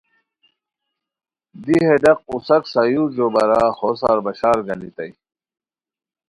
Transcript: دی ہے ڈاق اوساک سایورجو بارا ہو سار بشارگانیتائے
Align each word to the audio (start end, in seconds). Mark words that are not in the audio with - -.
دی 1.63 1.77
ہے 1.85 1.95
ڈاق 2.03 2.19
اوساک 2.31 2.63
سایورجو 2.73 3.27
بارا 3.33 3.61
ہو 3.79 3.89
سار 4.01 4.17
بشارگانیتائے 4.25 5.11